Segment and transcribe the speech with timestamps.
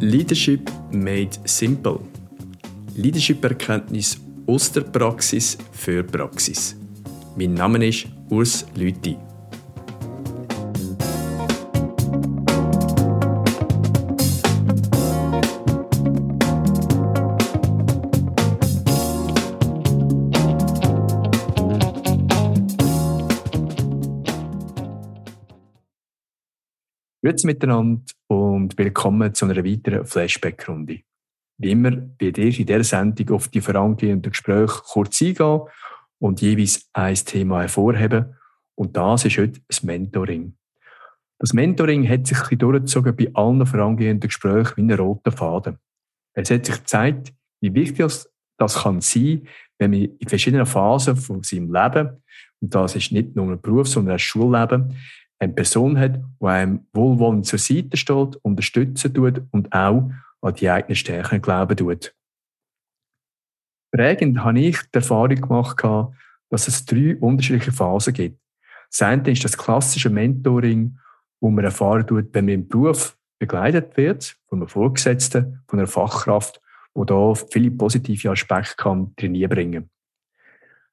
[0.00, 2.00] Leadership made simple.
[2.96, 6.76] Leadership-Erkenntnis aus der Praxis für Praxis.
[7.36, 9.16] Mein Name ist Urs Lüthi.
[27.30, 31.02] Grüezi miteinander und willkommen zu einer weiteren Flashback-Runde.
[31.58, 35.60] Wie immer werde ich in dieser Sendung auf die vorangehenden Gespräche kurz eingehen
[36.18, 38.34] und jeweils ein Thema hervorheben.
[38.74, 40.56] Und das ist heute das Mentoring.
[41.38, 45.78] Das Mentoring hat sich ein durchgezogen bei allen vorangehenden Gesprächen wie ein roter Faden.
[46.34, 48.12] Es hat sich gezeigt, wie wichtig
[48.58, 49.46] das kann sein,
[49.78, 52.24] wenn man in verschiedenen Phasen von seinem Leben,
[52.60, 54.96] und das ist nicht nur ein Beruf, sondern auch Schulleben,
[55.40, 60.10] eine Person hat, die einem wohlwollend zur Seite steht, unterstützen tut und auch
[60.42, 62.14] an die eigenen Stärken glauben tut.
[63.90, 65.82] Prägend habe ich die Erfahrung gemacht,
[66.50, 68.38] dass es drei unterschiedliche Phasen gibt.
[68.90, 70.98] Das eine ist das klassische Mentoring,
[71.40, 75.88] wo man erfahren tut, wenn man im Beruf begleitet wird, von einem Vorgesetzten, von einer
[75.88, 76.60] Fachkraft,
[76.92, 79.90] wo da viele positive Aspekte kann drin bringen.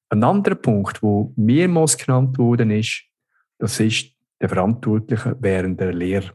[0.10, 3.04] Ein anderer Punkt, wo mehrmals genannt worden ist,
[3.60, 6.34] das ist der Verantwortlichen während der Lehre.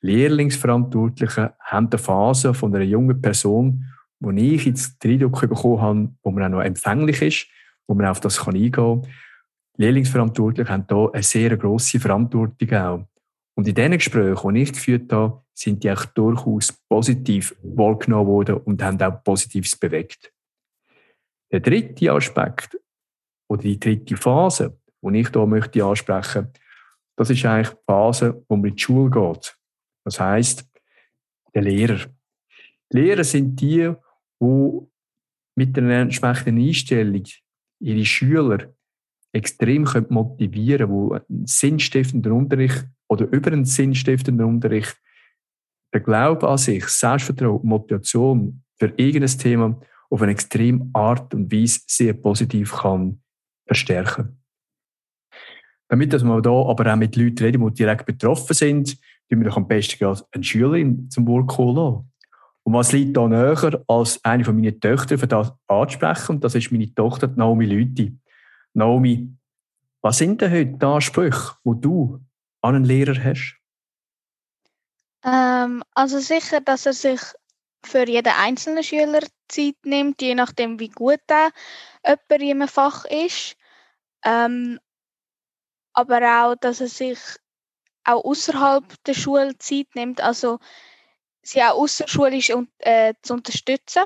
[0.00, 3.84] Lehrlingsverantwortlichen haben eine Phase von einer jungen Person,
[4.20, 7.46] wo ich jetzt den Eindruck bekommen habe, wo man auch noch empfänglich ist,
[7.86, 9.06] wo man auf das eingehen kann.
[9.76, 13.06] Lehrlingsverantwortliche haben da eine sehr grosse Verantwortung auch.
[13.54, 18.56] Und in diesen Gesprächen, die ich geführt habe, sind die auch durchaus positiv wahrgenommen worden
[18.56, 20.32] und haben auch Positives bewegt.
[21.50, 22.78] Der dritte Aspekt
[23.48, 26.61] oder die dritte Phase, die ich hier möchte ansprechen möchte,
[27.16, 29.56] das ist eigentlich die Phase, wo man in die Schule geht.
[30.04, 30.68] Das heißt,
[31.54, 32.06] der Lehrer.
[32.92, 33.92] Die Lehrer sind die,
[34.40, 34.80] die
[35.56, 37.24] mit einer entsprechenden Einstellung
[37.80, 38.74] ihre Schüler
[39.32, 44.96] extrem motivieren können, wo einen sinnstiftenden Unterricht oder über einen sinnstiftenden Unterricht
[45.92, 49.80] der Glaube an sich, Selbstvertrauen, Motivation für irgendein Thema
[50.10, 53.22] auf eine extreme Art und Weise sehr positiv kann
[53.66, 54.41] verstärken.
[55.92, 58.98] Damit dass wir da aber auch mit Leuten reden, die direkt betroffen sind,
[59.28, 62.08] tun wir doch am besten eine Schülerin zum Wort kommen
[62.62, 66.36] Und was liegt da näher, als eine von meinen Töchtern für das anzusprechen?
[66.36, 68.16] Und das ist meine Tochter Naomi Lüthi.
[68.72, 69.36] Naomi,
[70.00, 72.20] was sind denn heute die Ansprüche, die du
[72.62, 73.54] an einen Lehrer hast?
[75.26, 77.20] Ähm, also sicher, dass er sich
[77.84, 81.50] für jeden einzelnen Schüler Zeit nimmt, je nachdem, wie gut er
[82.06, 83.56] jemand in einem Fach ist.
[84.24, 84.78] Ähm,
[85.92, 87.18] aber auch, dass er sich
[88.04, 90.58] auch außerhalb der Schule Zeit nimmt, also
[91.42, 94.04] sie auch außerschulisch äh, zu unterstützen,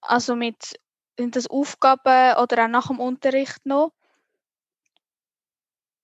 [0.00, 0.78] also mit
[1.18, 3.92] sind das Aufgaben oder auch nach dem Unterricht noch.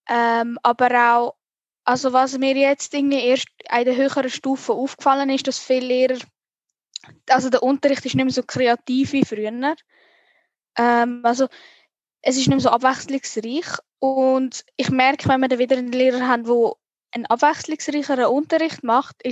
[0.08, 1.36] Ähm, aber auch,
[1.84, 6.18] also was mir jetzt irgendwie erst in der höheren Stufe aufgefallen ist, dass viele Lehrer,
[7.30, 9.76] also der Unterricht ist nicht mehr so kreativ wie früher.
[10.76, 11.48] Ähm, also
[12.20, 16.28] es ist nicht mehr so abwechslungsreich und ich merke, wenn wir dann wieder einen Lehrer
[16.28, 16.72] haben, der
[17.12, 19.22] einen abwechslungsreicheren Unterricht macht,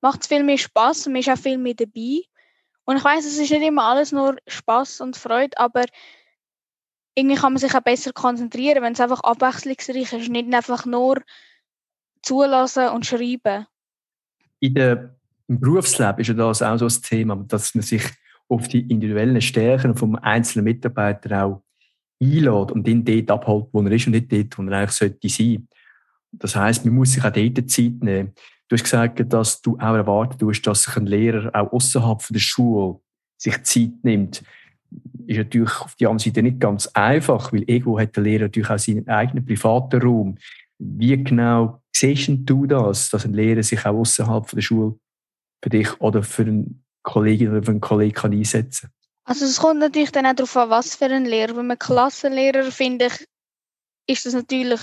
[0.00, 2.20] macht es viel mehr Spaß und man ist auch viel mehr dabei.
[2.84, 5.84] Und ich weiß, es ist nicht immer alles nur Spaß und Freude, aber
[7.16, 11.20] irgendwie kann man sich auch besser konzentrieren, wenn es einfach abwechslungsreich ist, nicht einfach nur
[12.22, 13.66] zulassen und schreiben.
[14.60, 15.16] In der,
[15.48, 18.04] Im Berufsleben ist ja das auch so ein Thema, dass man sich
[18.46, 21.62] auf die individuellen Stärken vom einzelnen Mitarbeiter auch
[22.20, 25.28] einlädt und ihn dort abholt, wo er ist und nicht dort, wo er eigentlich sollte
[25.28, 25.68] sein.
[26.32, 28.32] Das heisst, man muss sich auch dort Zeit nehmen.
[28.68, 32.38] Du hast gesagt, dass du auch erwartet hast, dass sich ein Lehrer auch außerhalb der
[32.38, 33.00] Schule
[33.38, 34.42] sich Zeit nimmt.
[35.26, 38.70] Ist natürlich auf die anderen Seite nicht ganz einfach, weil irgendwo hat der Lehrer natürlich
[38.70, 40.38] auch seinen eigenen privaten Raum.
[40.78, 44.98] Wie genau siehst du das, dass ein Lehrer sich auch außerhalb der Schule
[45.62, 48.97] für dich oder für einen Kollegin oder für einen Kollegen einsetzen kann?
[49.28, 51.54] Also es kommt natürlich dann auch darauf an, was für ein Lehrer.
[51.54, 53.28] Wenn man Klassenlehrer finde ich,
[54.06, 54.80] ist das natürlich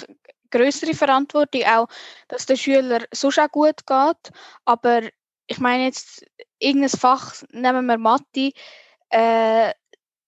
[0.52, 1.88] größere Verantwortung auch,
[2.28, 4.32] dass der Schüler so schon gut geht.
[4.66, 5.02] Aber
[5.48, 6.24] ich meine jetzt
[6.60, 8.52] irgendein Fach, nehmen wir Mathe,
[9.10, 9.74] äh,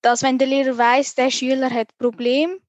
[0.02, 2.60] dass wenn der Lehrer weiß, der Schüler hat Problem,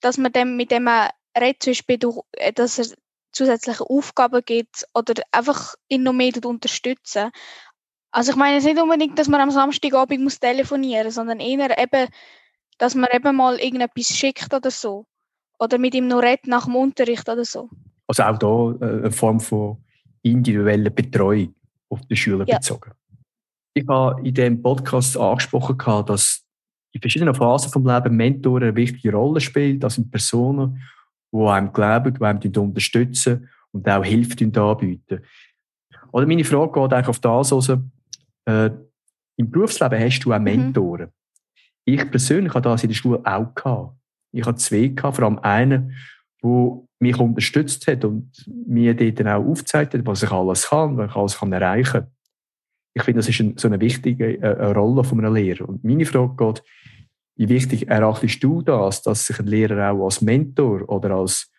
[0.00, 1.98] dass man dem mit dem redet, zum Beispiel,
[2.38, 2.86] äh, dass er
[3.32, 7.30] zusätzliche Aufgaben gibt oder einfach ihn noch mehr unterstützen.
[8.12, 11.78] Also ich meine jetzt nicht unbedingt, dass man am Samstagabend muss telefonieren muss, sondern eher
[11.78, 12.08] eben,
[12.78, 15.06] dass man eben mal irgendetwas schickt oder so.
[15.58, 17.68] Oder mit ihm noch redet nach dem Unterricht oder so.
[18.06, 19.76] Also auch da äh, eine Form von
[20.22, 21.54] individueller Betreuung
[21.88, 22.56] auf die Schüler ja.
[22.56, 22.92] bezogen.
[23.74, 25.76] Ich habe in diesem Podcast angesprochen,
[26.06, 26.42] dass
[26.92, 29.78] in verschiedenen Phasen des Lebens Mentoren eine wichtige Rolle spielen.
[29.78, 30.82] Das sind Personen,
[31.32, 35.22] die einem glauben, die einem unterstützen und auch Hilfe anbieten.
[36.12, 37.70] Oder meine Frage geht eigentlich auf das raus,
[38.50, 38.70] äh,
[39.36, 40.44] im Berufsleben hast du auch mhm.
[40.44, 41.06] Mentoren.
[41.06, 41.12] Mhm.
[41.84, 43.96] Ich persönlich habe das in der Schule auch gehabt.
[44.32, 45.96] Ich hatte zwei gehabt, vor allem einen,
[46.42, 50.96] der mich unterstützt hat und mir dort dann auch aufgezeigt hat, was ich alles kann,
[50.96, 52.06] was ich alles kann erreichen kann.
[52.92, 55.68] Ich finde, das ist eine, so eine wichtige äh, Rolle von einem Lehrer.
[55.68, 56.62] Und meine Frage geht,
[57.36, 61.50] wie wichtig erachtest du das, dass sich ein Lehrer auch als Mentor oder als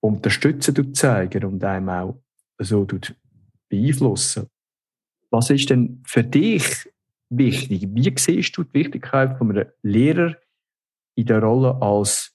[0.00, 2.22] Unterstützer zeigen und einem auch
[2.58, 2.86] so
[3.68, 4.46] beeinflussen?
[5.34, 6.88] Was ist denn für dich
[7.28, 7.88] wichtig?
[7.90, 10.36] Wie siehst du die Wichtigkeit von einem Lehrer
[11.16, 12.32] in der Rolle als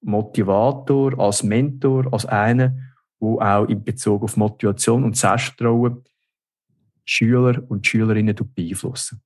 [0.00, 2.74] Motivator, als Mentor, als einer,
[3.20, 6.02] der auch in Bezug auf Motivation und Selbstvertrauen
[7.04, 9.20] Schüler und Schülerinnen beeinflussen?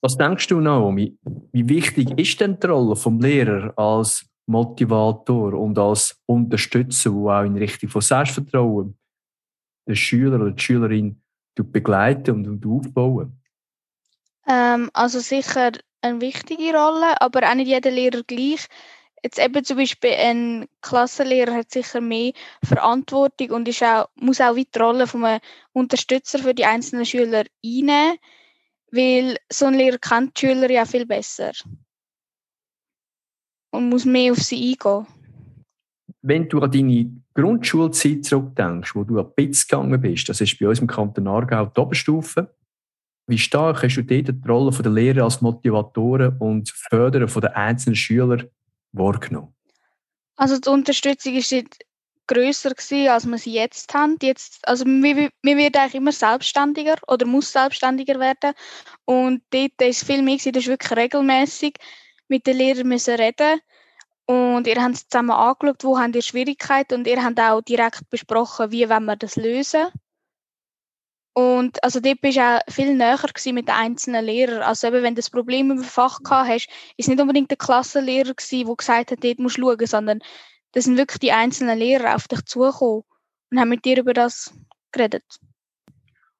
[0.00, 1.18] Was denkst du, Naomi?
[1.52, 7.42] Wie wichtig ist denn die Rolle vom Lehrer als Motivator und als Unterstützer, der auch
[7.42, 8.96] in Richtung von Selbstvertrauen
[9.88, 11.19] den Schüler oder die Schülerin
[11.64, 13.40] begleiten und aufbauen?
[14.46, 15.72] Ähm, also sicher
[16.02, 18.66] eine wichtige Rolle, aber auch nicht jeder Lehrer gleich.
[19.22, 22.32] Jetzt eben zum Beispiel ein Klassenlehrer hat sicher mehr
[22.64, 25.40] Verantwortung und ist auch, muss auch die Rolle von einem
[25.72, 28.16] Unterstützer für die einzelnen Schüler einnehmen
[28.90, 31.52] weil so ein Lehrer kennt die Schüler ja viel besser
[33.70, 35.06] und muss mehr auf sie eingehen.
[36.22, 40.68] Wenn du an deine Grundschulzeit zurückdenkst, wo du an Bitz gegangen bist, das ist bei
[40.68, 42.54] uns im Kanton Aargau die Oberstufe,
[43.26, 47.94] wie stark hast du dort die Rolle der Lehrer als Motivatoren und Förderer der einzelnen
[47.94, 48.44] Schüler
[48.92, 49.54] wahrgenommen?
[50.36, 51.54] Also die Unterstützung ist
[52.26, 54.16] grösser gewesen, als wir sie jetzt haben.
[54.22, 58.52] Jetzt, also man, man wird eigentlich immer selbstständiger oder muss selbstständiger werden.
[59.04, 61.74] Und dort ist viel mehr gewesen, das ist wirklich regelmäßig
[62.28, 63.60] mit den Lehrern müssen reden
[64.30, 68.08] und ihr habt es zusammen angeschaut, wo habt ihr Schwierigkeiten und ihr habt auch direkt
[68.10, 69.88] besprochen, wie wollen wir das lösen.
[71.34, 74.62] Und also dort bist du auch viel näher mit den einzelnen Lehrern.
[74.62, 78.34] Also eben, wenn du das Problem im Fach gehabt hast, ist nicht unbedingt der Klassenlehrer
[78.34, 80.20] gewesen, der gesagt hat, dort musst du schauen, sondern
[80.72, 83.02] da sind wirklich die einzelnen Lehrer auf dich zugekommen
[83.50, 84.54] und haben mit dir über das
[84.92, 85.24] geredet.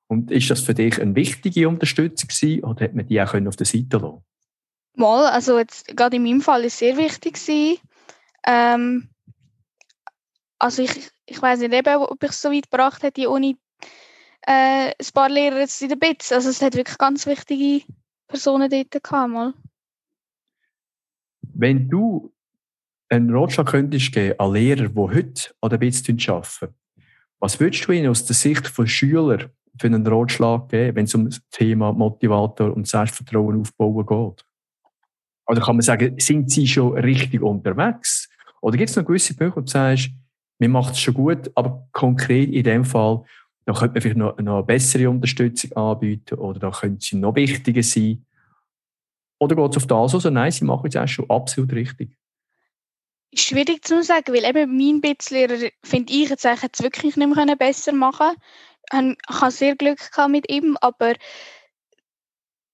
[0.06, 3.56] Und ist das für dich eine wichtige Unterstützung gewesen, oder hat man die auch auf
[3.56, 4.22] der Seite lassen?
[4.94, 7.78] Mal, also jetzt gerade in meinem Fall ist sehr wichtig gewesen.
[8.46, 9.08] Ähm,
[10.58, 13.56] also ich, ich weiß nicht eben, ob ich es so weit gebracht hätte, ohne
[14.42, 16.32] äh, ein paar Lehrer jetzt in der BITS.
[16.32, 17.84] Also es hat wirklich ganz wichtige
[18.28, 19.54] Personen dort gehabt, mal.
[21.42, 22.32] Wenn du
[23.08, 26.74] einen Ratschlag könntest geben an Lehrer, die heute an der BITS arbeiten,
[27.38, 31.14] was würdest du ihnen aus der Sicht von Schülern für einen Ratschlag geben, wenn es
[31.14, 34.44] um das Thema Motivator und Selbstvertrauen aufbauen geht?
[35.50, 38.28] Oder kann man sagen, sind sie schon richtig unterwegs?
[38.60, 40.10] Oder gibt es noch gewisse Punkte, wo du sagst,
[40.60, 43.24] mir macht es schon gut, aber konkret in dem Fall,
[43.64, 47.34] da könnte man vielleicht noch, noch eine bessere Unterstützung anbieten oder da könnte sie noch
[47.34, 48.24] wichtiger sein?
[49.40, 50.30] Oder geht es auf das also?
[50.30, 52.16] Nein, sie machen es auch schon absolut richtig
[53.34, 57.92] schwierig zu sagen, weil eben mein Bitslehrer, finde ich, jetzt jetzt wirklich nicht mehr besser
[57.92, 58.34] machen
[58.90, 59.16] können.
[59.28, 61.14] Ich hatte sehr Glück mit ihm, aber...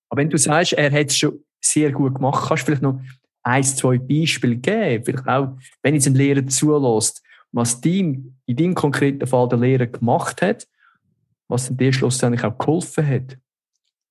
[0.09, 3.01] Aber wenn du sagst, er hat es schon sehr gut gemacht, kannst du vielleicht noch
[3.43, 5.05] ein, zwei Beispiele geben?
[5.05, 9.87] Vielleicht auch, wenn jetzt ein Lehrer zulässt, was dein, in deinem konkreten Fall der Lehrer
[9.87, 10.67] gemacht hat,
[11.49, 13.39] was dir schlussendlich auch geholfen hat?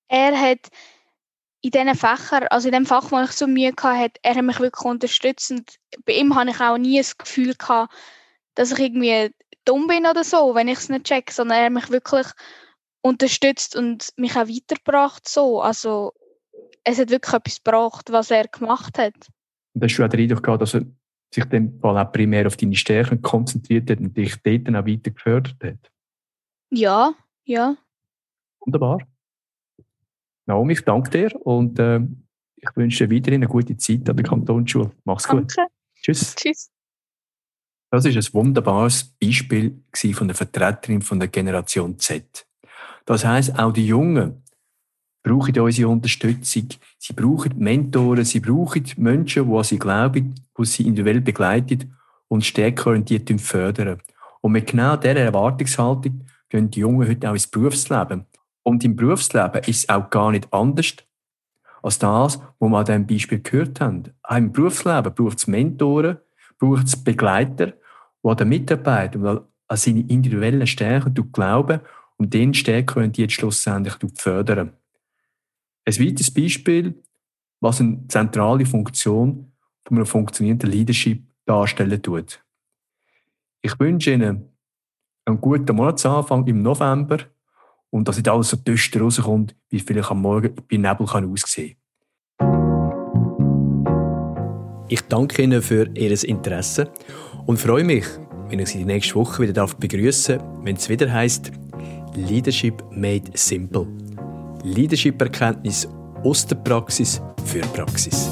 [0.08, 0.70] Er hat
[1.62, 4.60] in diesen Fächern, also in dem Fach, wo ich so Mühe hatte, er hat mich
[4.60, 7.94] wirklich unterstützt und bei ihm hatte ich auch nie das Gefühl gehabt,
[8.54, 9.32] dass ich irgendwie
[9.66, 12.28] dumm bin oder so, wenn ich es nicht check, sondern er hat mich wirklich
[13.02, 15.62] unterstützt und mich auch weitergebracht so.
[15.62, 16.14] Also
[16.86, 19.16] es hat wirklich etwas gebracht, was er gemacht hat.
[19.74, 20.86] Und hast du auch den Eindruck gehabt, dass er
[21.34, 25.12] sich dann auch primär auf deine Stärken konzentriert hat und dich dort dann auch weiter
[25.12, 25.92] gefördert hat?
[26.70, 27.14] Ja,
[27.44, 27.76] ja.
[28.60, 29.00] Wunderbar.
[30.46, 32.00] Naomi, ich danke dir und äh,
[32.58, 34.92] ich wünsche dir weiterhin eine gute Zeit an der Kantonsschule.
[35.04, 35.42] Mach's danke.
[35.42, 35.68] gut.
[36.02, 36.36] Tschüss.
[36.36, 36.72] Tschüss.
[37.92, 39.82] Das ist ein wunderbares Beispiel
[40.14, 42.46] von der Vertreterin von der Generation Z.
[43.06, 44.44] Das heißt, auch die Jungen
[45.26, 46.68] brauchen unsere Unterstützung.
[47.00, 51.96] Sie brauchen Mentoren, sie brauchen Menschen, die an sie glauben, die sie individuell begleiten
[52.28, 54.00] und stärkeorientiert fördern.
[54.42, 58.26] Und mit genau dieser Erwartungshaltung gehen die Jungen heute auch ins Berufsleben.
[58.62, 60.96] Und im Berufsleben ist es auch gar nicht anders,
[61.82, 64.04] als das, was wir an diesem Beispiel gehört haben.
[64.22, 66.18] Auch im Berufsleben braucht es Mentoren,
[66.60, 67.74] braucht es Begleiter,
[68.24, 69.26] die an der Mitarbeit und
[69.68, 71.80] an seine individuellen Stärken glauben
[72.18, 72.54] und den
[73.12, 74.74] die jetzt schlussendlich fördern.
[75.88, 76.96] Ein weiteres Beispiel,
[77.62, 79.52] was eine zentrale Funktion
[79.88, 82.44] von einem funktionierenden Leadership darstellen tut.
[83.62, 84.50] Ich wünsche Ihnen
[85.26, 87.20] einen guten Monatsanfang im November
[87.92, 91.76] und dass nicht alles so düster rauskommt, wie vielleicht am Morgen bei Nebel kann aussehen
[94.88, 96.92] Ich danke Ihnen für Ihr Interesse
[97.46, 98.06] und freue mich,
[98.50, 101.52] wenn ich Sie nächste Woche wieder begrüßen darf, wenn es wieder heißt
[102.16, 104.05] Leadership Made Simple.
[104.66, 105.88] Leadership-Erkenntnis
[106.24, 108.28] aus der Praxis für Praxis.